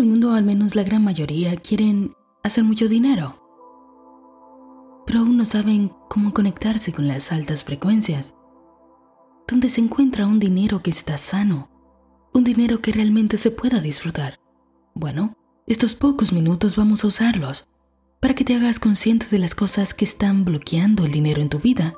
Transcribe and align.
El 0.00 0.06
mundo, 0.06 0.32
al 0.32 0.44
menos 0.44 0.74
la 0.74 0.82
gran 0.82 1.04
mayoría, 1.04 1.54
quieren 1.56 2.14
hacer 2.42 2.64
mucho 2.64 2.88
dinero. 2.88 3.32
Pero 5.06 5.20
aún 5.20 5.36
no 5.36 5.44
saben 5.44 5.92
cómo 6.08 6.32
conectarse 6.32 6.90
con 6.90 7.06
las 7.06 7.32
altas 7.32 7.64
frecuencias. 7.64 8.34
Donde 9.46 9.68
se 9.68 9.82
encuentra 9.82 10.26
un 10.26 10.38
dinero 10.38 10.82
que 10.82 10.88
está 10.88 11.18
sano, 11.18 11.68
un 12.32 12.44
dinero 12.44 12.80
que 12.80 12.92
realmente 12.92 13.36
se 13.36 13.50
pueda 13.50 13.80
disfrutar. 13.80 14.40
Bueno, 14.94 15.36
estos 15.66 15.94
pocos 15.94 16.32
minutos 16.32 16.76
vamos 16.76 17.04
a 17.04 17.08
usarlos 17.08 17.68
para 18.20 18.34
que 18.34 18.44
te 18.44 18.54
hagas 18.54 18.78
consciente 18.78 19.26
de 19.30 19.38
las 19.38 19.54
cosas 19.54 19.92
que 19.92 20.06
están 20.06 20.46
bloqueando 20.46 21.04
el 21.04 21.12
dinero 21.12 21.42
en 21.42 21.50
tu 21.50 21.58
vida, 21.58 21.92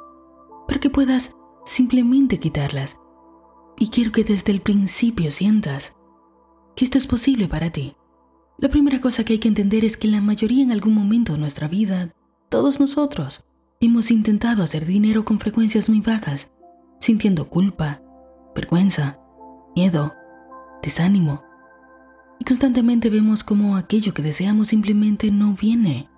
para 0.67 0.81
que 0.81 0.91
puedas 0.91 1.37
simplemente 1.65 2.41
quitarlas. 2.41 2.97
Y 3.79 3.91
quiero 3.91 4.11
que 4.11 4.25
desde 4.25 4.51
el 4.51 4.61
principio 4.61 5.31
sientas 5.31 5.97
que 6.75 6.85
esto 6.85 6.99
es 6.99 7.07
posible 7.07 7.49
para 7.49 7.71
ti. 7.71 7.95
La 8.59 8.69
primera 8.69 9.01
cosa 9.01 9.25
que 9.25 9.35
hay 9.35 9.39
que 9.39 9.49
entender 9.49 9.85
es 9.85 9.97
que 9.97 10.09
la 10.09 10.21
mayoría 10.21 10.63
en 10.63 10.73
algún 10.73 10.95
momento 10.95 11.33
de 11.33 11.39
nuestra 11.39 11.69
vida, 11.69 12.15
todos 12.49 12.81
nosotros, 12.81 13.45
hemos 13.81 14.11
intentado 14.11 14.63
hacer 14.63 14.87
dinero 14.87 15.25
con 15.25 15.41
frecuencias 15.41 15.89
muy 15.89 16.01
bajas, 16.01 16.53
sintiendo 17.01 17.49
culpa, 17.49 18.01
vergüenza, 18.55 19.19
miedo, 19.75 20.15
desánimo. 20.83 21.43
Y 22.39 22.45
constantemente 22.45 23.11
vemos 23.11 23.43
como 23.43 23.77
aquello 23.77 24.15
que 24.15 24.23
deseamos 24.23 24.69
simplemente 24.69 25.31
no 25.31 25.55
viene. 25.55 26.09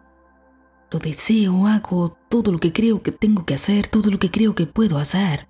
Lo 0.90 0.98
deseo, 0.98 1.66
hago 1.66 2.18
todo 2.28 2.52
lo 2.52 2.58
que 2.58 2.72
creo 2.72 3.02
que 3.02 3.12
tengo 3.12 3.44
que 3.46 3.54
hacer, 3.54 3.88
todo 3.88 4.10
lo 4.10 4.18
que 4.18 4.30
creo 4.30 4.54
que 4.54 4.66
puedo 4.66 4.98
hacer, 4.98 5.48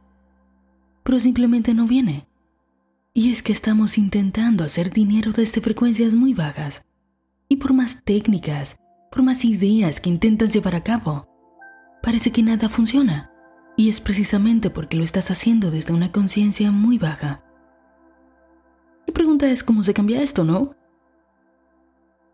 pero 1.02 1.18
simplemente 1.18 1.74
no 1.74 1.86
viene. 1.86 2.27
Y 3.16 3.30
es 3.30 3.45
que 3.45 3.52
estamos 3.52 3.96
intentando 3.96 4.64
hacer 4.64 4.91
dinero 4.91 5.30
desde 5.30 5.60
frecuencias 5.60 6.16
muy 6.16 6.34
bajas. 6.34 6.84
Y 7.48 7.56
por 7.56 7.72
más 7.72 8.02
técnicas, 8.02 8.74
por 9.12 9.22
más 9.22 9.45
ideas 9.45 10.00
que 10.00 10.11
intentas 10.11 10.52
llevar 10.52 10.75
a 10.75 10.83
cabo, 10.83 11.28
parece 12.03 12.33
que 12.33 12.42
nada 12.42 12.69
funciona. 12.69 13.30
Y 13.77 13.88
es 13.88 14.00
precisamente 14.00 14.69
porque 14.69 14.97
lo 14.97 15.05
estás 15.05 15.30
haciendo 15.30 15.70
desde 15.70 15.94
una 15.94 16.11
conciencia 16.11 16.72
muy 16.72 16.98
baja. 16.98 17.44
La 19.06 19.14
pregunta 19.14 19.48
es 19.48 19.62
cómo 19.62 19.84
se 19.84 19.94
cambia 19.94 20.20
esto, 20.20 20.42
¿no? 20.42 20.75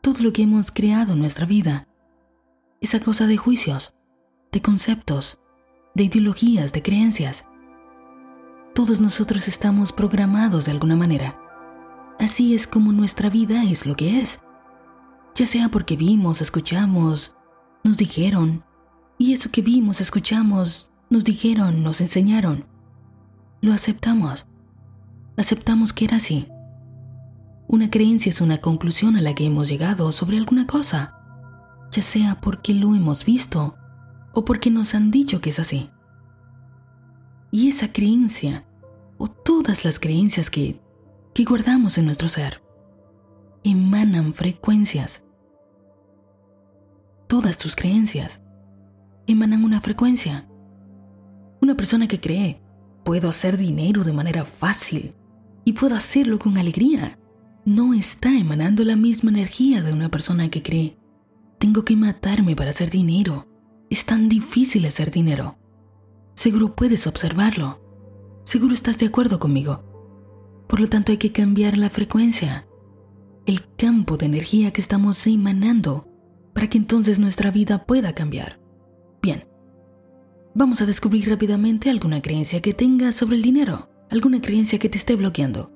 Todo 0.00 0.22
lo 0.22 0.32
que 0.32 0.42
hemos 0.42 0.70
creado 0.70 1.12
en 1.12 1.19
nuestra 1.19 1.44
vida 1.44 1.88
es 2.80 2.94
a 2.94 3.00
causa 3.00 3.26
de 3.26 3.36
juicios, 3.36 3.94
de 4.50 4.62
conceptos, 4.62 5.42
de 5.94 6.04
ideologías, 6.04 6.72
de 6.72 6.82
creencias. 6.82 7.49
Todos 8.80 8.98
nosotros 8.98 9.46
estamos 9.46 9.92
programados 9.92 10.64
de 10.64 10.70
alguna 10.70 10.96
manera. 10.96 11.38
Así 12.18 12.54
es 12.54 12.66
como 12.66 12.92
nuestra 12.92 13.28
vida 13.28 13.62
es 13.62 13.84
lo 13.84 13.94
que 13.94 14.22
es. 14.22 14.40
Ya 15.34 15.44
sea 15.44 15.68
porque 15.68 15.98
vimos, 15.98 16.40
escuchamos, 16.40 17.36
nos 17.84 17.98
dijeron, 17.98 18.64
y 19.18 19.34
eso 19.34 19.50
que 19.50 19.60
vimos, 19.60 20.00
escuchamos, 20.00 20.92
nos 21.10 21.26
dijeron, 21.26 21.82
nos 21.82 22.00
enseñaron, 22.00 22.64
lo 23.60 23.74
aceptamos. 23.74 24.46
Aceptamos 25.36 25.92
que 25.92 26.06
era 26.06 26.16
así. 26.16 26.48
Una 27.68 27.90
creencia 27.90 28.30
es 28.30 28.40
una 28.40 28.62
conclusión 28.62 29.14
a 29.14 29.20
la 29.20 29.34
que 29.34 29.44
hemos 29.44 29.68
llegado 29.68 30.10
sobre 30.10 30.38
alguna 30.38 30.66
cosa, 30.66 31.18
ya 31.92 32.00
sea 32.00 32.40
porque 32.40 32.72
lo 32.72 32.94
hemos 32.94 33.26
visto 33.26 33.76
o 34.32 34.46
porque 34.46 34.70
nos 34.70 34.94
han 34.94 35.10
dicho 35.10 35.42
que 35.42 35.50
es 35.50 35.58
así. 35.58 35.90
Y 37.50 37.68
esa 37.68 37.92
creencia, 37.92 38.64
o 39.20 39.28
todas 39.28 39.84
las 39.84 40.00
creencias 40.00 40.50
que, 40.50 40.80
que 41.34 41.44
guardamos 41.44 41.98
en 41.98 42.06
nuestro 42.06 42.28
ser, 42.28 42.62
emanan 43.62 44.32
frecuencias. 44.32 45.24
Todas 47.28 47.58
tus 47.58 47.76
creencias 47.76 48.42
emanan 49.26 49.62
una 49.62 49.82
frecuencia. 49.82 50.48
Una 51.60 51.76
persona 51.76 52.08
que 52.08 52.19
cree, 52.19 52.62
puedo 53.04 53.28
hacer 53.28 53.58
dinero 53.58 54.04
de 54.04 54.14
manera 54.14 54.47
fácil 54.47 55.14
y 55.66 55.75
puedo 55.75 55.94
hacerlo 55.94 56.38
con 56.38 56.56
alegría, 56.56 57.19
no 57.66 57.92
está 57.92 58.31
emanando 58.37 58.84
la 58.84 58.97
misma 58.97 59.31
energía 59.31 59.82
de 59.82 59.92
una 59.92 60.08
persona 60.08 60.48
que 60.48 60.62
cree, 60.62 60.98
tengo 61.58 61.84
que 61.84 61.94
matarme 61.94 62.56
para 62.56 62.70
hacer 62.70 62.88
dinero. 62.91 63.47
Es 63.91 64.06
tan 64.06 64.31
difícil 64.31 64.87
hacer 64.87 65.10
dinero. 65.10 65.58
Seguro 66.34 66.75
puedes 66.75 67.06
observarlo. 67.06 67.89
Seguro 68.44 68.74
estás 68.74 68.98
de 68.98 69.06
acuerdo 69.06 69.38
conmigo. 69.38 69.84
Por 70.68 70.80
lo 70.80 70.88
tanto 70.88 71.12
hay 71.12 71.18
que 71.18 71.32
cambiar 71.32 71.76
la 71.76 71.90
frecuencia, 71.90 72.66
el 73.46 73.62
campo 73.76 74.16
de 74.16 74.26
energía 74.26 74.72
que 74.72 74.80
estamos 74.80 75.26
emanando 75.26 76.06
para 76.54 76.68
que 76.68 76.78
entonces 76.78 77.18
nuestra 77.18 77.50
vida 77.50 77.84
pueda 77.86 78.14
cambiar. 78.14 78.60
Bien, 79.22 79.44
vamos 80.54 80.80
a 80.80 80.86
descubrir 80.86 81.28
rápidamente 81.28 81.90
alguna 81.90 82.22
creencia 82.22 82.60
que 82.60 82.74
tengas 82.74 83.14
sobre 83.14 83.36
el 83.36 83.42
dinero, 83.42 83.88
alguna 84.10 84.40
creencia 84.40 84.78
que 84.78 84.88
te 84.88 84.98
esté 84.98 85.16
bloqueando. 85.16 85.72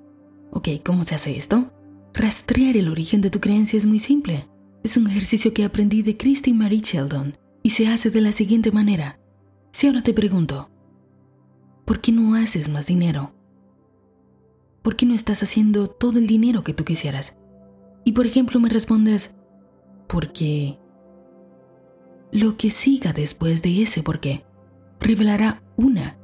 Ok, 0.51 0.69
¿cómo 0.85 1.05
se 1.05 1.15
hace 1.15 1.37
esto? 1.37 1.73
Rastrear 2.13 2.77
el 2.77 2.89
origen 2.89 3.21
de 3.21 3.31
tu 3.31 3.41
creencia 3.41 3.77
es 3.77 3.87
muy 3.87 3.99
simple. 3.99 4.49
Es 4.85 4.97
un 4.97 5.09
ejercicio 5.09 5.53
que 5.53 5.65
aprendí 5.65 6.03
de 6.03 6.17
Christy 6.17 6.53
Marie 6.53 6.81
Sheldon 6.81 7.37
y 7.63 7.71
se 7.71 7.89
hace 7.89 8.11
de 8.11 8.21
la 8.21 8.33
siguiente 8.33 8.71
manera. 8.71 9.19
Si 9.73 9.87
ahora 9.87 10.03
te 10.03 10.13
pregunto, 10.13 10.71
¿por 11.85 12.01
qué 12.01 12.13
no 12.13 12.35
haces 12.35 12.69
más 12.69 12.87
dinero? 12.87 13.33
¿Por 14.83 14.97
qué 14.97 15.07
no 15.07 15.15
estás 15.15 15.43
haciendo 15.43 15.89
todo 15.89 16.19
el 16.19 16.27
dinero 16.27 16.63
que 16.63 16.75
tú 16.75 16.85
quisieras? 16.85 17.39
Y 18.05 18.13
por 18.13 18.27
ejemplo 18.27 18.61
me 18.61 18.69
respondes, 18.69 19.37
porque 20.07 20.79
lo 22.33 22.57
que 22.57 22.71
siga 22.71 23.13
después 23.13 23.63
de 23.63 23.83
ese 23.83 24.03
por 24.03 24.21
qué 24.21 24.45
revelará 25.01 25.63
una 25.77 26.19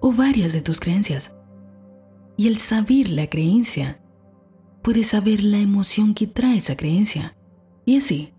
o 0.00 0.12
varias 0.12 0.52
de 0.52 0.62
tus 0.62 0.80
creencias. 0.80 1.34
Y 2.36 2.48
al 2.48 2.58
saber 2.58 3.08
la 3.08 3.28
creencia, 3.28 4.00
puedes 4.82 5.08
saber 5.08 5.42
la 5.42 5.58
emoción 5.58 6.14
que 6.14 6.26
trae 6.26 6.58
esa 6.58 6.76
creencia. 6.76 7.34
Y 7.84 7.96
así, 7.96 8.34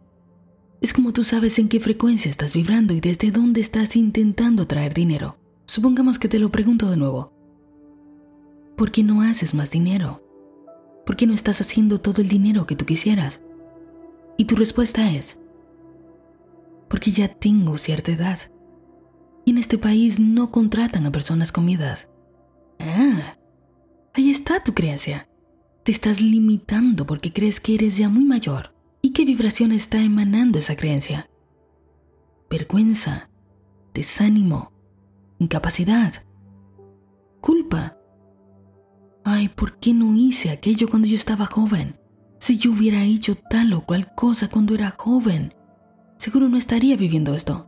es 0.82 0.94
como 0.94 1.12
tú 1.12 1.24
sabes 1.24 1.58
en 1.58 1.68
qué 1.68 1.80
frecuencia 1.80 2.30
estás 2.30 2.54
vibrando 2.54 2.94
y 2.94 3.02
desde 3.02 3.32
dónde 3.32 3.62
estás 3.62 3.96
intentando 3.96 4.68
traer 4.68 4.94
dinero. 4.94 5.38
Supongamos 5.68 6.18
que 6.18 6.28
te 6.28 6.40
lo 6.40 6.52
pregunto 6.52 6.90
de 6.90 6.98
nuevo. 6.98 7.32
¿Por 8.76 8.92
qué 8.92 9.04
no 9.04 9.22
haces 9.22 9.54
más 9.54 9.70
dinero? 9.70 10.24
¿Por 11.06 11.16
qué 11.16 11.28
no 11.28 11.34
estás 11.34 11.62
haciendo 11.62 12.02
todo 12.02 12.22
el 12.22 12.28
dinero 12.28 12.66
que 12.66 12.76
tú 12.76 12.86
quisieras? 12.86 13.42
Y 14.38 14.46
tu 14.46 14.56
respuesta 14.56 15.12
es, 15.12 15.40
porque 16.90 17.12
ya 17.12 17.28
tengo 17.28 17.78
cierta 17.78 18.12
edad. 18.12 18.40
Y 19.46 19.52
en 19.52 19.60
este 19.60 19.78
país 19.78 20.20
no 20.20 20.52
contratan 20.52 21.06
a 21.06 21.12
personas 21.12 21.52
con 21.52 21.66
mi 21.66 21.76
edad. 21.76 22.00
Ah, 22.80 23.38
ahí 24.14 24.30
está 24.30 24.64
tu 24.64 24.74
creencia. 24.74 25.30
Te 25.84 25.92
estás 25.92 26.22
limitando 26.22 27.06
porque 27.06 27.32
crees 27.32 27.60
que 27.60 27.76
eres 27.76 27.98
ya 27.98 28.10
muy 28.10 28.26
mayor 28.26 28.78
¿Y 29.08 29.12
qué 29.12 29.24
vibración 29.24 29.72
está 29.72 30.02
emanando 30.02 30.60
esa 30.60 30.76
creencia? 30.76 31.30
Vergüenza, 32.50 33.30
desánimo, 33.94 34.74
incapacidad, 35.40 36.14
culpa. 37.42 37.98
Ay, 39.24 39.50
¿por 39.50 39.80
qué 39.80 39.94
no 39.94 40.16
hice 40.16 40.50
aquello 40.52 40.90
cuando 40.90 41.08
yo 41.08 41.16
estaba 41.16 41.46
joven? 41.46 42.00
Si 42.40 42.58
yo 42.58 42.72
hubiera 42.72 43.04
hecho 43.04 43.36
tal 43.36 43.74
o 43.74 43.82
cual 43.82 44.14
cosa 44.16 44.50
cuando 44.50 44.76
era 44.76 44.96
joven, 44.98 45.54
seguro 46.18 46.48
no 46.50 46.58
estaría 46.58 46.96
viviendo 46.96 47.34
esto. 47.34 47.68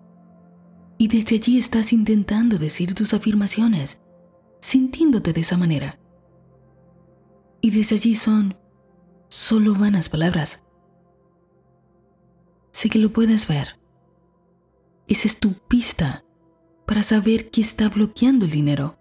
Y 0.98 1.08
desde 1.08 1.36
allí 1.36 1.58
estás 1.58 1.92
intentando 1.94 2.58
decir 2.58 2.94
tus 2.94 3.14
afirmaciones, 3.14 4.02
sintiéndote 4.62 5.34
de 5.34 5.42
esa 5.42 5.58
manera. 5.58 6.00
Y 7.62 7.72
desde 7.72 7.96
allí 7.96 8.16
son 8.16 8.58
solo 9.28 9.74
vanas 9.76 10.10
palabras 10.10 10.64
Sé 12.72 12.90
que 12.90 13.00
lo 13.00 13.12
puedes 13.12 13.48
ver. 13.48 13.80
Esa 15.08 15.28
es 15.28 15.40
tu 15.40 15.54
pista 15.54 16.24
para 16.90 17.04
saber 17.04 17.52
qué 17.52 17.62
está 17.62 17.88
bloqueando 17.88 18.46
el 18.46 18.52
dinero. 18.52 18.98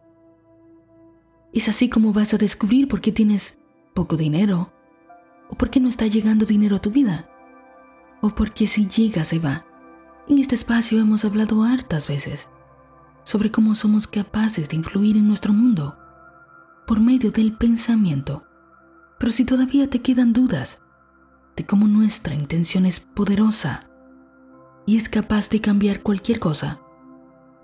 Es 1.55 1.71
así 1.71 1.89
como 1.89 2.13
vas 2.13 2.35
a 2.35 2.37
descubrir 2.37 2.87
por 2.87 3.01
qué 3.01 3.13
tienes 3.13 3.61
poco 3.95 4.19
dinero, 4.19 4.75
o 5.49 5.57
por 5.57 5.71
qué 5.71 5.81
no 5.81 5.89
está 5.89 6.07
llegando 6.07 6.45
dinero 6.45 6.77
a 6.77 6.83
tu 6.83 6.91
vida, 6.91 7.31
o 8.21 8.29
por 8.29 8.53
qué 8.53 8.67
si 8.67 8.87
llega 8.89 9.25
se 9.25 9.39
va. 9.39 9.65
En 10.29 10.37
este 10.37 10.55
espacio 10.55 11.01
hemos 11.01 11.25
hablado 11.25 11.65
hartas 11.65 12.09
veces 12.09 12.51
sobre 13.23 13.51
cómo 13.51 13.75
somos 13.75 14.07
capaces 14.07 14.69
de 14.69 14.77
influir 14.77 15.17
en 15.17 15.27
nuestro 15.27 15.55
mundo 15.55 15.97
por 16.87 17.01
medio 17.01 17.31
del 17.31 17.57
pensamiento. 17.57 18.45
Pero 19.19 19.33
si 19.33 19.47
todavía 19.47 19.89
te 19.89 20.03
quedan 20.03 20.35
dudas, 20.35 20.83
de 21.57 21.65
cómo 21.65 21.89
nuestra 21.89 22.35
intención 22.35 22.85
es 22.85 23.01
poderosa 23.01 23.89
y 24.87 24.99
es 24.99 25.09
capaz 25.09 25.49
de 25.49 25.63
cambiar 25.63 26.03
cualquier 26.03 26.39
cosa. 26.39 26.83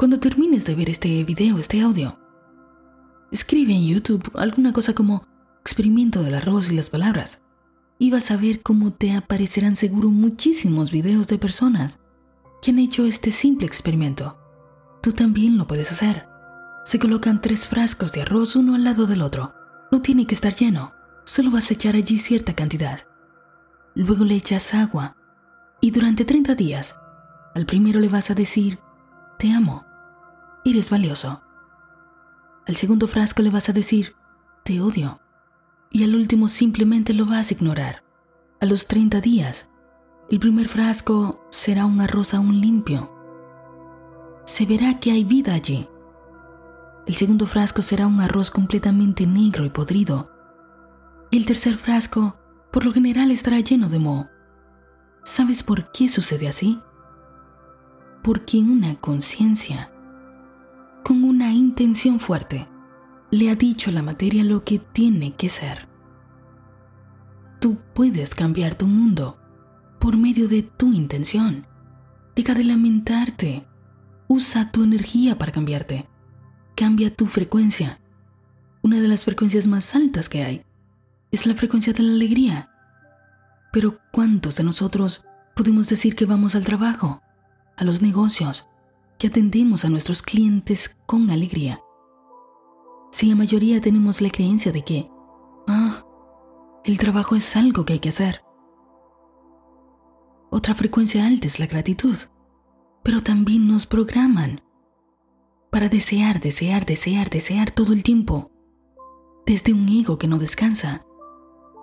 Cuando 0.05 0.21
termines 0.21 0.67
de 0.67 0.75
ver 0.75 0.91
este 0.91 1.25
video, 1.25 1.59
este 1.59 1.81
audio, 1.81 2.19
escribe 3.33 3.73
en 3.73 3.87
YouTube 3.87 4.31
alguna 4.35 4.75
cosa 4.75 4.95
como 4.95 5.27
experimento 5.63 6.23
del 6.23 6.35
arroz 6.35 6.71
y 6.71 6.77
las 6.77 6.91
palabras 6.91 7.41
y 7.99 8.11
vas 8.11 8.31
a 8.31 8.37
ver 8.37 8.61
cómo 8.61 8.93
te 8.93 9.13
aparecerán 9.17 9.77
seguro 9.77 10.11
muchísimos 10.11 10.91
videos 10.91 11.29
de 11.29 11.39
personas 11.39 12.01
que 12.61 12.71
han 12.71 12.81
hecho 12.81 13.07
este 13.07 13.31
simple 13.31 13.67
experimento. 13.67 14.37
Tú 15.03 15.13
también 15.13 15.57
lo 15.57 15.67
puedes 15.67 15.91
hacer. 15.91 16.29
Se 16.85 16.99
colocan 16.99 17.41
tres 17.41 17.67
frascos 17.67 18.13
de 18.13 18.21
arroz 18.21 18.57
uno 18.57 18.75
al 18.75 18.85
lado 18.85 19.07
del 19.07 19.23
otro. 19.23 19.55
No 19.91 20.03
tiene 20.03 20.27
que 20.27 20.35
estar 20.35 20.55
lleno, 20.55 20.93
solo 21.25 21.51
vas 21.51 21.71
a 21.71 21.75
echar 21.75 21.95
allí 21.95 22.19
cierta 22.19 22.53
cantidad. 22.53 23.01
Luego 23.95 24.27
le 24.27 24.35
echas 24.35 24.75
agua 24.75 25.17
y 25.81 25.93
durante 25.93 26.27
30 26.27 26.55
días, 26.57 26.95
al 27.55 27.65
primero 27.65 28.01
le 28.01 28.11
vas 28.11 28.31
a 28.31 28.35
decir, 28.35 28.79
te 29.39 29.51
amo, 29.51 29.87
eres 30.65 30.91
valioso. 30.91 31.43
Al 32.67 32.77
segundo 32.77 33.07
frasco 33.07 33.43
le 33.43 33.51
vas 33.51 33.69
a 33.69 33.73
decir, 33.73 34.15
te 34.65 34.81
odio. 34.81 35.21
Y 35.91 36.05
al 36.05 36.15
último 36.15 36.49
simplemente 36.49 37.13
lo 37.13 37.27
vas 37.27 37.51
a 37.51 37.55
ignorar. 37.55 38.03
A 38.61 38.67
los 38.67 38.87
30 38.87 39.21
días, 39.21 39.71
el 40.31 40.41
primer 40.41 40.69
frasco 40.69 41.47
será 41.51 41.85
un 41.85 42.01
arroz 42.01 42.33
aún 42.33 42.61
limpio. 42.61 43.13
Se 44.47 44.65
verá 44.65 44.99
que 44.99 45.11
hay 45.11 45.25
vida 45.25 45.53
allí. 45.53 45.89
El 47.07 47.15
segundo 47.17 47.47
frasco 47.47 47.83
será 47.83 48.07
un 48.07 48.21
arroz 48.21 48.51
completamente 48.51 49.27
negro 49.27 49.67
y 49.67 49.71
podrido. 49.71 50.31
Y 51.31 51.37
el 51.37 51.45
tercer 51.45 51.77
frasco, 51.77 52.39
por 52.73 52.87
lo 52.87 52.93
general, 52.93 53.31
estará 53.31 53.61
lleno 53.61 53.91
de 53.91 53.99
moho. 53.99 54.29
¿Sabes 55.25 55.63
por 55.63 55.93
qué 55.93 56.09
sucede 56.09 56.49
así? 56.49 56.81
Porque 58.23 58.59
una 58.59 58.95
conciencia, 58.97 59.93
intención 61.75 62.21
fuerte, 62.21 62.69
le 63.33 63.51
ha 63.51 63.57
dicho 63.57 63.91
a 63.91 63.93
la 63.93 64.01
materia 64.01 64.45
lo 64.45 64.63
que 64.63 64.79
tiene 64.79 65.35
que 65.35 65.49
ser. 65.49 65.89
Tú 67.61 67.79
puedes 67.95 68.37
cambiar 68.37 68.77
tu 68.77 68.87
mundo 68.87 69.41
por 69.99 70.17
medio 70.17 70.47
de 70.47 70.63
tu 70.63 70.93
intención. 70.93 71.67
Deja 72.37 72.55
de 72.55 72.63
lamentarte. 72.63 73.67
Usa 74.29 74.71
tu 74.71 74.85
energía 74.85 75.37
para 75.37 75.51
cambiarte. 75.51 76.09
Cambia 76.77 77.13
tu 77.13 77.27
frecuencia. 77.27 77.99
Una 78.83 79.01
de 79.01 79.09
las 79.09 79.25
frecuencias 79.25 79.67
más 79.67 79.97
altas 79.97 80.29
que 80.29 80.45
hay 80.45 80.65
es 81.33 81.45
la 81.45 81.55
frecuencia 81.55 81.93
de 81.93 82.05
la 82.05 82.13
alegría. 82.13 82.71
Pero 83.73 83.99
¿cuántos 84.13 84.55
de 84.55 84.63
nosotros 84.63 85.25
podemos 85.57 85.89
decir 85.89 86.15
que 86.15 86.25
vamos 86.25 86.55
al 86.55 86.63
trabajo, 86.63 87.21
a 87.77 87.83
los 87.83 88.01
negocios, 88.01 88.69
que 89.19 89.29
atendemos 89.29 89.85
a 89.85 89.91
nuestros 89.91 90.23
clientes 90.23 90.97
con 91.07 91.31
alegría? 91.31 91.81
Si 93.11 93.27
la 93.27 93.35
mayoría 93.35 93.81
tenemos 93.81 94.21
la 94.21 94.31
creencia 94.31 94.73
de 94.73 94.83
que, 94.83 95.11
ah, 95.69 96.05
el 96.85 96.99
trabajo 96.99 97.37
es 97.37 97.57
algo 97.57 97.85
que 97.85 97.95
hay 97.95 98.01
que 98.01 98.09
hacer, 98.11 98.45
otra 100.51 100.75
frecuencia 100.75 101.27
alta 101.27 101.49
es 101.49 101.59
la 101.59 101.67
gratitud, 101.67 102.17
pero 103.03 103.21
también 103.21 103.67
nos 103.67 103.87
programan 103.87 104.63
para 105.71 105.89
desear, 105.89 106.39
desear, 106.39 106.87
desear, 106.87 107.29
desear 107.29 107.73
todo 107.73 107.93
el 107.93 108.05
tiempo, 108.05 108.53
desde 109.45 109.73
un 109.73 109.89
ego 109.89 110.17
que 110.17 110.29
no 110.29 110.39
descansa, 110.39 111.05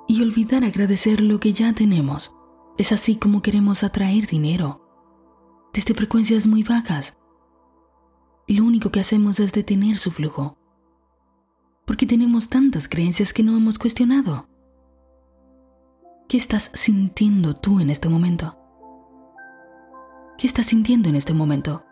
y 0.08 0.22
olvidar 0.22 0.64
agradecer 0.64 1.20
lo 1.20 1.42
que 1.42 1.52
ya 1.52 1.74
tenemos. 1.74 2.34
Es 2.78 2.94
así 2.94 3.18
como 3.18 3.42
queremos 3.42 3.84
atraer 3.84 4.28
dinero, 4.28 4.88
desde 5.74 5.94
frecuencias 5.94 6.48
muy 6.48 6.64
bajas. 6.64 7.18
Y 8.48 8.58
lo 8.58 8.66
único 8.66 8.92
que 8.92 9.00
hacemos 9.00 9.40
es 9.40 9.54
detener 9.54 9.98
su 9.98 10.12
flujo, 10.12 10.58
porque 11.86 12.06
tenemos 12.06 12.50
tantas 12.50 12.88
creencias 12.88 13.34
que 13.34 13.44
no 13.44 13.56
hemos 13.56 13.80
cuestionado. 13.80 14.48
¿Qué 16.28 16.38
estás 16.38 16.72
sintiendo 16.74 17.54
tú 17.54 17.80
en 17.80 17.90
este 17.90 18.10
momento? 18.10 18.62
qué 20.42 20.48
estás 20.48 20.66
sintiendo 20.66 21.08
en 21.08 21.16
este 21.16 21.36
momento. 21.36 21.86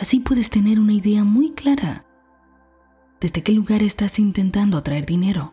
Así 0.00 0.20
puedes 0.20 0.48
tener 0.48 0.80
una 0.80 0.94
idea 0.94 1.22
muy 1.22 1.52
clara 1.52 2.06
desde 3.20 3.42
qué 3.42 3.52
lugar 3.52 3.82
estás 3.82 4.18
intentando 4.18 4.78
atraer 4.78 5.04
dinero. 5.04 5.52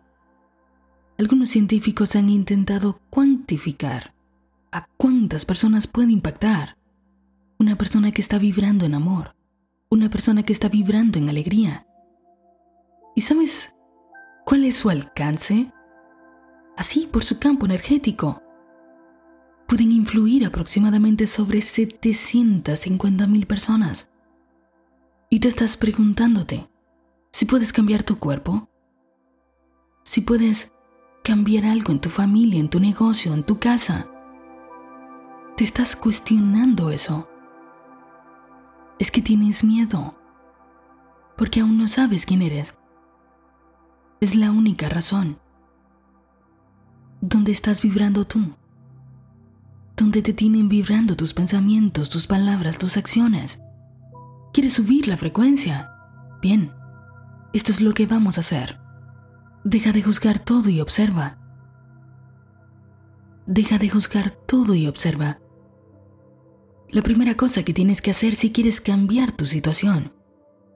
Algunos 1.18 1.50
científicos 1.50 2.16
han 2.16 2.30
intentado 2.30 3.02
cuantificar 3.10 4.14
a 4.72 4.86
cuántas 4.96 5.44
personas 5.44 5.86
puede 5.86 6.10
impactar 6.10 6.78
una 7.58 7.76
persona 7.76 8.12
que 8.12 8.22
está 8.22 8.38
vibrando 8.38 8.86
en 8.86 8.94
amor, 8.94 9.33
una 9.94 10.10
persona 10.10 10.42
que 10.42 10.52
está 10.52 10.68
vibrando 10.68 11.18
en 11.18 11.28
alegría. 11.28 11.86
¿Y 13.14 13.22
sabes 13.22 13.76
cuál 14.44 14.64
es 14.64 14.76
su 14.76 14.90
alcance? 14.90 15.72
Así 16.76 17.08
por 17.10 17.24
su 17.24 17.38
campo 17.38 17.66
energético 17.66 18.42
pueden 19.66 19.92
influir 19.92 20.44
aproximadamente 20.44 21.26
sobre 21.26 21.62
750 21.62 23.26
mil 23.26 23.46
personas. 23.46 24.10
Y 25.30 25.40
te 25.40 25.48
estás 25.48 25.76
preguntándote 25.76 26.68
si 27.32 27.46
puedes 27.46 27.72
cambiar 27.72 28.02
tu 28.02 28.18
cuerpo, 28.18 28.68
si 30.04 30.20
puedes 30.20 30.72
cambiar 31.22 31.64
algo 31.64 31.92
en 31.92 32.00
tu 32.00 32.10
familia, 32.10 32.60
en 32.60 32.68
tu 32.68 32.80
negocio, 32.80 33.32
en 33.32 33.44
tu 33.44 33.58
casa. 33.58 34.06
Te 35.56 35.64
estás 35.64 35.96
cuestionando 35.96 36.90
eso. 36.90 37.28
Es 38.98 39.10
que 39.10 39.22
tienes 39.22 39.64
miedo, 39.64 40.16
porque 41.36 41.60
aún 41.60 41.78
no 41.78 41.88
sabes 41.88 42.26
quién 42.26 42.42
eres. 42.42 42.78
Es 44.20 44.34
la 44.34 44.50
única 44.50 44.88
razón. 44.88 45.38
¿Dónde 47.20 47.52
estás 47.52 47.82
vibrando 47.82 48.26
tú? 48.26 48.54
donde 49.96 50.22
te 50.22 50.32
tienen 50.32 50.68
vibrando 50.68 51.16
tus 51.16 51.34
pensamientos, 51.34 52.08
tus 52.08 52.26
palabras, 52.26 52.78
tus 52.78 52.96
acciones. 52.96 53.62
¿Quieres 54.52 54.74
subir 54.74 55.08
la 55.08 55.16
frecuencia? 55.16 55.92
Bien, 56.42 56.72
esto 57.52 57.70
es 57.70 57.80
lo 57.80 57.94
que 57.94 58.06
vamos 58.06 58.36
a 58.36 58.40
hacer. 58.40 58.80
Deja 59.62 59.92
de 59.92 60.02
juzgar 60.02 60.38
todo 60.38 60.68
y 60.68 60.80
observa. 60.80 61.38
Deja 63.46 63.78
de 63.78 63.88
juzgar 63.88 64.30
todo 64.30 64.74
y 64.74 64.86
observa. 64.86 65.38
La 66.94 67.02
primera 67.02 67.36
cosa 67.36 67.64
que 67.64 67.74
tienes 67.74 68.00
que 68.00 68.12
hacer 68.12 68.36
si 68.36 68.52
quieres 68.52 68.80
cambiar 68.80 69.32
tu 69.32 69.46
situación 69.46 70.12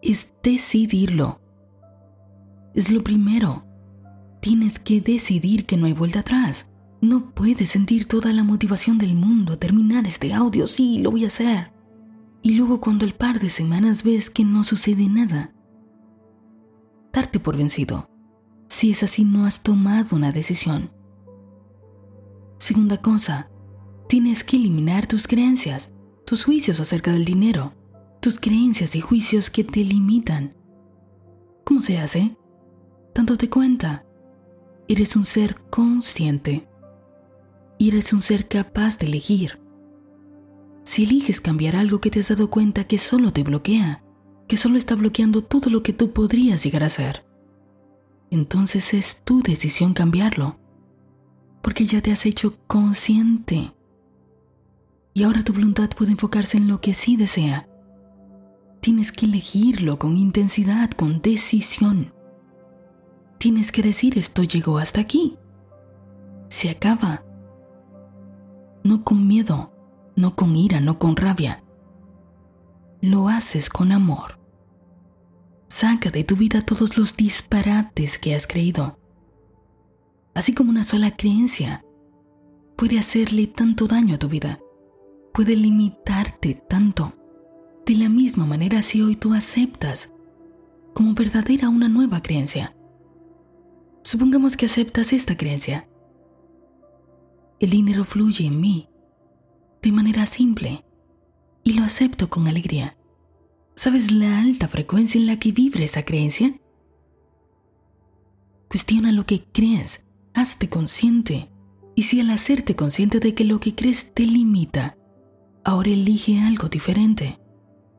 es 0.03 0.35
decidirlo. 0.43 1.41
Es 2.75 2.91
lo 2.91 3.05
primero. 3.05 3.65
Tienes 4.41 4.81
que 4.81 5.01
decidir 5.01 5.65
que 5.65 5.77
no 5.77 5.87
hay 5.87 5.93
vuelta 5.93 6.19
atrás. 6.19 6.73
No 7.01 7.33
puedes 7.37 7.71
sentir 7.71 8.07
toda 8.07 8.33
la 8.33 8.43
motivación 8.43 8.99
del 8.99 9.15
mundo 9.15 9.53
a 9.53 9.59
terminar 9.59 10.09
este 10.09 10.35
audio. 10.35 10.67
Sí, 10.67 10.99
lo 10.99 11.13
voy 11.13 11.23
a 11.23 11.29
hacer. 11.29 11.73
Y 12.43 12.57
luego 12.57 12.81
cuando 12.81 13.05
al 13.05 13.15
par 13.15 13.39
de 13.39 13.49
semanas 13.49 14.03
ves 14.03 14.29
que 14.29 14.43
no 14.43 14.65
sucede 14.65 15.07
nada, 15.07 15.55
darte 17.13 17.39
por 17.39 17.57
vencido. 17.57 18.11
Si 18.67 18.91
es 18.91 19.05
así, 19.05 19.25
no 19.25 19.45
has 19.45 19.63
tomado 19.63 20.17
una 20.17 20.33
decisión. 20.33 20.91
Segunda 22.59 23.01
cosa, 23.01 23.53
tienes 24.09 24.43
que 24.43 24.57
eliminar 24.57 25.07
tus 25.07 25.29
creencias, 25.29 25.95
tus 26.29 26.45
juicios 26.45 26.81
acerca 26.81 27.13
del 27.13 27.25
dinero, 27.25 27.73
tus 28.21 28.39
creencias 28.39 28.95
y 28.97 29.01
juicios 29.01 29.51
que 29.51 29.65
te 29.65 29.81
limitan. 29.81 30.55
¿Cómo 31.65 31.81
se 31.81 31.99
hace? 31.99 32.37
Dándote 33.15 33.49
cuenta. 33.49 34.05
Eres 34.89 35.17
un 35.17 35.25
ser 35.25 35.57
consciente 35.71 36.69
eres 37.87 38.13
un 38.13 38.23
ser 38.23 38.49
capaz 38.49 38.99
de 38.99 39.07
elegir. 39.07 39.61
Si 40.85 41.05
eliges 41.05 41.41
cambiar 41.41 41.77
algo 41.77 42.01
que 42.01 42.11
te 42.11 42.21
has 42.21 42.29
dado 42.29 42.51
cuenta 42.51 42.85
que 42.85 42.99
solo 42.99 43.33
te 43.33 43.43
bloquea, 43.43 44.03
que 44.49 44.57
solo 44.57 44.79
está 44.79 44.95
bloqueando 44.95 45.45
todo 45.45 45.71
lo 45.71 45.83
que 45.83 45.93
tú 45.93 46.13
podrías 46.13 46.65
llegar 46.65 46.83
a 46.83 46.89
ser, 46.89 47.25
entonces 48.31 48.95
es 48.95 49.23
tu 49.23 49.43
decisión 49.43 49.95
cambiarlo, 49.95 50.59
porque 51.63 51.85
ya 51.85 52.01
te 52.01 52.11
has 52.11 52.27
hecho 52.27 52.59
consciente. 52.67 53.75
Y 55.19 55.25
ahora 55.25 55.43
tu 55.43 55.53
voluntad 55.53 55.91
puede 55.97 56.13
enfocarse 56.13 56.59
en 56.59 56.69
lo 56.69 56.81
que 56.81 56.95
sí 56.95 57.17
desea. 57.17 57.69
Tienes 58.79 59.11
que 59.11 59.27
elegirlo 59.27 59.99
con 59.99 60.17
intensidad, 60.17 60.93
con 60.93 61.21
decisión. 61.21 62.15
Tienes 63.39 63.73
que 63.73 63.83
decir 63.83 64.17
esto 64.17 64.45
llegó 64.45 64.79
hasta 64.79 65.01
aquí. 65.01 65.37
Se 66.51 66.71
acaba 66.71 67.25
no 68.85 69.03
con 69.03 69.27
miedo, 69.27 69.73
no 70.15 70.37
con 70.37 70.55
ira, 70.55 70.79
no 70.79 71.01
con 71.01 71.17
rabia. 71.17 71.65
Lo 73.01 73.29
haces 73.29 73.71
con 73.71 73.91
amor. 73.91 74.39
Saca 75.67 76.13
de 76.13 76.23
tu 76.23 76.37
vida 76.37 76.61
todos 76.61 76.97
los 76.97 77.17
disparates 77.17 78.19
que 78.19 78.37
has 78.37 78.47
creído. 78.47 79.01
Así 80.33 80.55
como 80.55 80.71
una 80.71 80.85
sola 80.85 81.17
creencia 81.17 81.85
puede 82.77 83.01
hacerle 83.01 83.49
tanto 83.49 83.89
daño 83.89 84.15
a 84.15 84.19
tu 84.19 84.29
vida, 84.29 84.61
puede 85.39 85.55
limitarte 85.55 86.57
tanto. 86.69 87.15
De 87.87 87.95
la 87.95 88.09
misma 88.09 88.45
manera 88.45 88.83
si 88.83 89.03
hoy 89.03 89.15
tú 89.15 89.35
aceptas 89.35 90.13
como 90.95 91.15
verdadera 91.15 91.69
una 91.69 91.89
nueva 91.89 92.21
creencia. 92.21 92.77
Supongamos 94.03 94.57
que 94.57 94.67
aceptas 94.67 95.13
esta 95.13 95.37
creencia 95.37 95.89
el 97.61 97.71
dinero 97.71 98.03
fluye 98.03 98.47
en 98.47 98.61
mí 98.61 98.89
de 99.81 99.93
manera 99.93 100.27
simple 100.27 100.85
y 101.63 101.75
lo 101.75 101.85
acepto 101.85 102.29
con 102.29 102.49
alegría. 102.49 102.99
¿Sabes 103.77 104.11
la 104.11 104.41
alta 104.41 104.67
frecuencia 104.67 105.21
en 105.21 105.29
la 105.29 105.39
que 105.39 105.53
vibra 105.53 105.85
esa 105.85 106.05
creencia? 106.05 106.53
Cuestiona 108.69 109.13
lo 109.13 109.25
que 109.25 109.45
crees, 109.45 110.05
hazte 110.35 110.69
consciente. 110.69 111.49
Y 111.95 112.03
si 112.03 112.21
al 112.21 112.31
hacerte 112.31 112.75
consciente 112.75 113.21
de 113.21 113.35
que 113.35 113.45
lo 113.45 113.61
que 113.61 113.77
crees 113.77 114.13
te 114.13 114.25
limita, 114.25 114.98
ahora 115.69 115.91
elige 115.91 116.41
algo 116.41 116.71
diferente. 116.71 117.39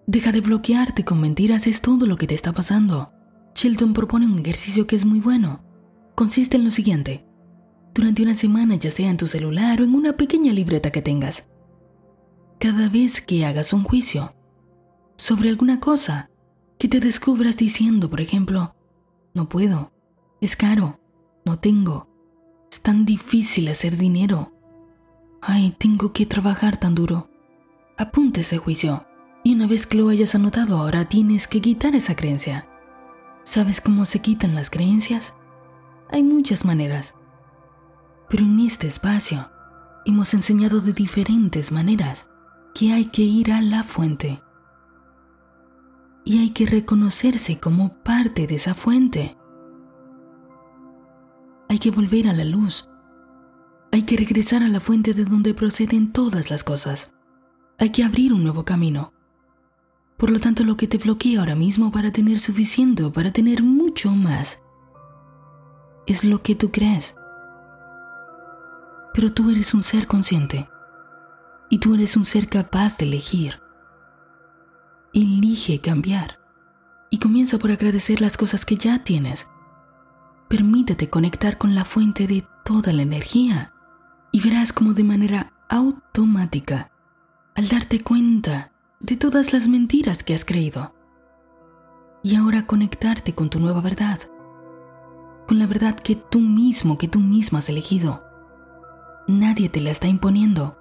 Deja 0.07 0.31
de 0.31 0.41
bloquearte 0.41 1.05
con 1.05 1.21
mentiras, 1.21 1.67
es 1.67 1.81
todo 1.81 2.07
lo 2.07 2.17
que 2.17 2.25
te 2.25 2.33
está 2.33 2.51
pasando. 2.51 3.13
Shelton 3.53 3.93
propone 3.93 4.25
un 4.25 4.39
ejercicio 4.39 4.88
que 4.88 4.95
es 4.95 5.05
muy 5.05 5.19
bueno. 5.19 5.61
Consiste 6.15 6.57
en 6.57 6.65
lo 6.65 6.71
siguiente. 6.71 7.27
Durante 7.93 8.23
una 8.23 8.33
semana, 8.33 8.75
ya 8.75 8.89
sea 8.89 9.11
en 9.11 9.17
tu 9.17 9.27
celular 9.27 9.81
o 9.81 9.83
en 9.83 9.93
una 9.93 10.17
pequeña 10.17 10.51
libreta 10.51 10.91
que 10.91 11.03
tengas, 11.03 11.47
cada 12.59 12.89
vez 12.89 13.21
que 13.21 13.45
hagas 13.45 13.71
un 13.71 13.83
juicio 13.83 14.33
sobre 15.15 15.49
alguna 15.49 15.79
cosa, 15.79 16.31
que 16.79 16.88
te 16.88 16.99
descubras 16.99 17.55
diciendo, 17.55 18.09
por 18.09 18.19
ejemplo, 18.19 18.75
no 19.35 19.47
puedo, 19.47 19.91
es 20.41 20.55
caro, 20.55 20.99
no 21.45 21.59
tengo, 21.59 22.09
es 22.71 22.81
tan 22.81 23.05
difícil 23.05 23.67
hacer 23.67 23.95
dinero, 23.95 24.53
ay, 25.41 25.75
tengo 25.77 26.13
que 26.13 26.25
trabajar 26.25 26.77
tan 26.77 26.95
duro. 26.95 27.28
Apunte 28.00 28.39
ese 28.39 28.58
juicio 28.58 29.06
y 29.44 29.56
una 29.56 29.68
vez 29.68 29.86
que 29.86 29.98
lo 29.98 30.08
hayas 30.08 30.34
anotado 30.34 30.77
ahora 30.77 31.10
tienes 31.10 31.50
que 31.50 31.60
quitar 31.60 31.96
esa 31.96 32.15
creencia. 32.15 32.65
¿Sabes 33.44 33.82
cómo 33.82 34.06
se 34.06 34.22
quitan 34.22 34.56
las 34.56 34.70
creencias? 34.70 35.36
Hay 36.10 36.24
muchas 36.24 36.63
maneras. 36.63 37.15
Pero 38.29 38.46
en 38.46 38.62
este 38.62 38.88
espacio 38.88 39.51
hemos 40.06 40.34
enseñado 40.34 40.79
de 40.79 40.94
diferentes 40.94 41.74
maneras 41.74 42.29
que 42.74 42.94
hay 42.94 43.08
que 43.08 43.24
ir 43.24 43.51
a 43.51 43.60
la 43.60 43.84
fuente. 43.84 44.41
Y 46.24 46.39
hay 46.39 46.51
que 46.51 46.68
reconocerse 46.68 47.60
como 47.60 47.96
parte 48.01 48.48
de 48.48 48.56
esa 48.56 48.75
fuente. 48.75 49.36
Hay 51.68 51.79
que 51.79 51.91
volver 51.91 52.29
a 52.29 52.34
la 52.34 52.46
luz. 52.46 52.88
Hay 53.91 54.03
que 54.03 54.15
regresar 54.15 54.63
a 54.63 54.70
la 54.70 54.79
fuente 54.79 55.13
de 55.13 55.25
donde 55.25 55.53
proceden 55.53 56.13
todas 56.13 56.50
las 56.50 56.63
cosas. 56.63 57.13
Hay 57.79 57.91
que 57.91 58.03
abrir 58.03 58.33
un 58.33 58.43
nuevo 58.43 58.65
camino. 58.65 59.13
Por 60.17 60.31
lo 60.31 60.41
tanto, 60.41 60.65
lo 60.65 60.75
que 60.75 60.88
te 60.88 60.98
bloquea 60.98 61.39
ahora 61.39 61.55
mismo 61.55 61.91
para 61.93 62.12
tener 62.12 62.41
suficiente 62.41 63.09
para 63.09 63.31
tener 63.31 63.63
mucho 63.63 64.12
más 64.12 64.62
es 66.05 66.25
lo 66.25 66.43
que 66.43 66.55
tú 66.55 66.71
crees. 66.71 67.15
Pero 69.13 69.31
tú 69.31 69.50
eres 69.50 69.74
un 69.74 69.83
ser 69.83 70.07
consciente 70.07 70.67
y 71.69 71.79
tú 71.79 71.95
eres 71.95 72.17
un 72.17 72.25
ser 72.25 72.50
capaz 72.50 72.98
de 72.98 73.05
elegir. 73.05 73.62
Elige 75.13 75.79
cambiar 75.79 76.39
y 77.09 77.19
comienza 77.19 77.59
por 77.59 77.71
agradecer 77.71 78.19
las 78.19 78.36
cosas 78.36 78.65
que 78.65 78.75
ya 78.75 79.03
tienes. 79.05 79.48
Permítete 80.50 81.09
conectar 81.09 81.57
con 81.57 81.75
la 81.75 81.86
fuente 81.86 82.27
de 82.27 82.45
toda 82.65 82.91
la 82.91 83.03
energía 83.03 83.71
y 84.33 84.41
verás 84.41 84.74
como 84.74 84.93
de 84.93 85.05
manera 85.05 85.53
automática, 85.69 86.91
al 87.59 87.67
darte 87.67 87.99
cuenta 87.99 88.71
de 89.01 89.17
todas 89.17 89.51
las 89.51 89.67
mentiras 89.67 90.23
que 90.23 90.33
has 90.33 90.45
creído. 90.45 90.95
Y 92.23 92.37
ahora 92.37 92.65
conectarte 92.65 93.35
con 93.35 93.49
tu 93.49 93.59
nueva 93.59 93.81
verdad, 93.81 94.17
con 95.45 95.59
la 95.59 95.67
verdad 95.67 95.99
que 95.99 96.15
tú 96.15 96.39
mismo, 96.39 96.97
que 96.97 97.09
tú 97.09 97.19
misma 97.19 97.59
has 97.59 97.67
elegido. 97.67 98.23
Nadie 99.27 99.67
te 99.67 99.81
la 99.81 99.91
está 99.91 100.07
imponiendo. 100.07 100.79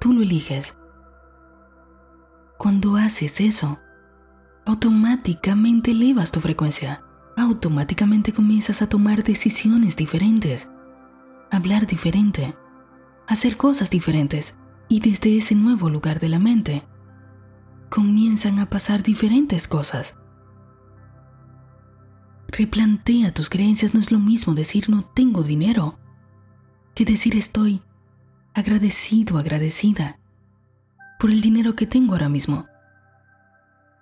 Tú 0.00 0.14
lo 0.14 0.22
eliges. 0.22 0.78
Cuando 2.56 2.96
haces 2.96 3.42
eso, 3.42 3.78
automáticamente 4.64 5.90
elevas 5.90 6.32
tu 6.32 6.40
frecuencia. 6.40 7.04
Automáticamente 7.36 8.32
comienzas 8.32 8.80
a 8.80 8.88
tomar 8.88 9.22
decisiones 9.22 9.96
diferentes, 9.96 10.70
hablar 11.50 11.86
diferente, 11.86 12.56
hacer 13.26 13.58
cosas 13.58 13.90
diferentes. 13.90 14.56
Y 14.88 15.00
desde 15.00 15.36
ese 15.36 15.54
nuevo 15.54 15.88
lugar 15.90 16.20
de 16.20 16.28
la 16.28 16.38
mente, 16.38 16.84
comienzan 17.88 18.58
a 18.58 18.68
pasar 18.68 19.02
diferentes 19.02 19.68
cosas. 19.68 20.18
Replantea 22.48 23.32
tus 23.32 23.48
creencias, 23.50 23.94
no 23.94 24.00
es 24.00 24.12
lo 24.12 24.18
mismo 24.18 24.54
decir 24.54 24.88
no 24.88 25.04
tengo 25.04 25.42
dinero 25.42 25.98
que 26.94 27.04
decir 27.04 27.36
estoy 27.36 27.82
agradecido, 28.54 29.38
agradecida 29.38 30.20
por 31.18 31.30
el 31.30 31.40
dinero 31.40 31.74
que 31.74 31.86
tengo 31.86 32.12
ahora 32.12 32.28
mismo. 32.28 32.66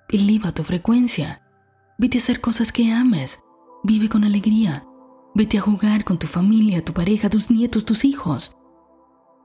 Eleva 0.08 0.52
tu 0.52 0.64
frecuencia, 0.64 1.42
vete 1.98 2.18
a 2.18 2.20
hacer 2.20 2.40
cosas 2.40 2.72
que 2.72 2.92
ames, 2.92 3.40
vive 3.82 4.08
con 4.08 4.24
alegría, 4.24 4.86
vete 5.34 5.58
a 5.58 5.62
jugar 5.62 6.04
con 6.04 6.18
tu 6.18 6.26
familia, 6.26 6.84
tu 6.84 6.92
pareja, 6.92 7.30
tus 7.30 7.50
nietos, 7.50 7.84
tus 7.84 8.04
hijos. 8.04 8.56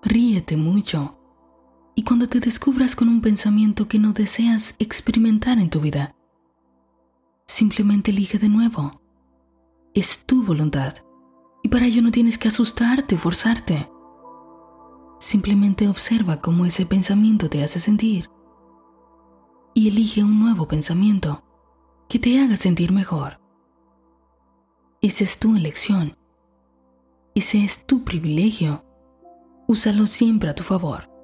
Ríete 0.03 0.57
mucho, 0.57 1.16
y 1.97 2.03
cuando 2.03 2.29
te 2.29 2.39
descubras 2.39 2.95
con 2.95 3.09
un 3.09 3.21
pensamiento 3.21 3.87
que 3.87 3.97
no 3.97 4.13
deseas 4.13 4.75
experimentar 4.77 5.57
en 5.57 5.71
tu 5.71 5.81
vida, 5.81 6.15
simplemente 7.47 8.11
elige 8.11 8.37
de 8.37 8.49
nuevo. 8.49 8.91
Es 9.95 10.23
tu 10.23 10.43
voluntad. 10.43 10.93
Y 11.63 11.69
para 11.69 11.87
ello 11.87 12.03
no 12.03 12.11
tienes 12.11 12.37
que 12.37 12.49
asustarte, 12.49 13.17
forzarte. 13.17 13.89
Simplemente 15.19 15.87
observa 15.87 16.39
cómo 16.39 16.67
ese 16.67 16.85
pensamiento 16.85 17.49
te 17.49 17.63
hace 17.63 17.79
sentir. 17.79 18.29
Y 19.73 19.87
elige 19.87 20.23
un 20.23 20.39
nuevo 20.39 20.67
pensamiento 20.67 21.43
que 22.07 22.19
te 22.19 22.39
haga 22.39 22.57
sentir 22.57 22.91
mejor. 22.91 23.41
Esa 25.01 25.23
es 25.23 25.39
tu 25.39 25.55
elección. 25.55 26.15
Ese 27.33 27.63
es 27.63 27.87
tu 27.87 28.03
privilegio. 28.03 28.85
Úsalo 29.67 30.05
siempre 30.05 30.51
a 30.51 30.53
tu 30.53 30.61
favor. 30.61 31.16